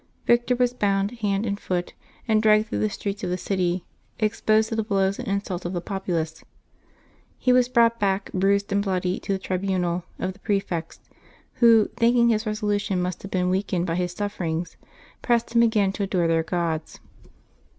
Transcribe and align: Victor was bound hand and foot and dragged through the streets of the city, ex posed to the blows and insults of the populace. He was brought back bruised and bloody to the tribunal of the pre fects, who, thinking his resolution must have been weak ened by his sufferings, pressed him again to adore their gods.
Victor 0.25 0.55
was 0.55 0.73
bound 0.73 1.11
hand 1.19 1.45
and 1.45 1.59
foot 1.59 1.93
and 2.27 2.41
dragged 2.41 2.67
through 2.69 2.79
the 2.79 2.89
streets 2.89 3.23
of 3.23 3.29
the 3.29 3.37
city, 3.37 3.85
ex 4.19 4.41
posed 4.41 4.69
to 4.69 4.75
the 4.75 4.81
blows 4.83 5.19
and 5.19 5.27
insults 5.27 5.63
of 5.63 5.73
the 5.73 5.79
populace. 5.79 6.43
He 7.37 7.53
was 7.53 7.69
brought 7.69 7.99
back 7.99 8.31
bruised 8.33 8.71
and 8.71 8.83
bloody 8.83 9.19
to 9.19 9.31
the 9.33 9.37
tribunal 9.37 10.03
of 10.17 10.33
the 10.33 10.39
pre 10.39 10.59
fects, 10.59 11.01
who, 11.61 11.87
thinking 11.97 12.29
his 12.29 12.47
resolution 12.47 12.99
must 12.99 13.21
have 13.21 13.29
been 13.29 13.51
weak 13.51 13.67
ened 13.67 13.85
by 13.85 13.93
his 13.93 14.11
sufferings, 14.11 14.75
pressed 15.21 15.53
him 15.53 15.61
again 15.61 15.91
to 15.93 16.01
adore 16.01 16.27
their 16.27 16.41
gods. 16.41 16.99